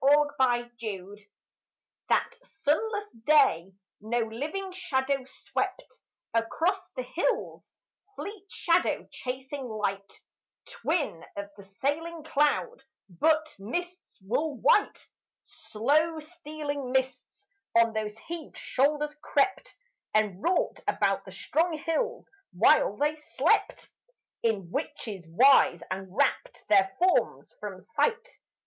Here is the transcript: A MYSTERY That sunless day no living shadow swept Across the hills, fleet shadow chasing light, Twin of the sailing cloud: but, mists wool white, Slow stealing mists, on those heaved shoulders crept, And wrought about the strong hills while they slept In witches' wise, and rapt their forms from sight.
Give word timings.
A 0.03 0.25
MYSTERY 0.39 1.29
That 2.09 2.33
sunless 2.41 3.07
day 3.23 3.71
no 3.99 4.17
living 4.21 4.71
shadow 4.73 5.25
swept 5.25 5.99
Across 6.33 6.81
the 6.95 7.03
hills, 7.03 7.75
fleet 8.15 8.49
shadow 8.51 9.07
chasing 9.11 9.67
light, 9.69 10.11
Twin 10.65 11.23
of 11.35 11.51
the 11.55 11.61
sailing 11.61 12.23
cloud: 12.23 12.83
but, 13.09 13.55
mists 13.59 14.19
wool 14.23 14.57
white, 14.57 15.07
Slow 15.43 16.19
stealing 16.19 16.91
mists, 16.91 17.47
on 17.77 17.93
those 17.93 18.17
heaved 18.17 18.57
shoulders 18.57 19.13
crept, 19.21 19.75
And 20.15 20.41
wrought 20.41 20.79
about 20.87 21.25
the 21.25 21.31
strong 21.31 21.73
hills 21.77 22.25
while 22.53 22.97
they 22.97 23.17
slept 23.17 23.87
In 24.41 24.71
witches' 24.71 25.27
wise, 25.29 25.83
and 25.91 26.07
rapt 26.17 26.65
their 26.69 26.91
forms 26.97 27.53
from 27.59 27.79
sight. 27.79 28.39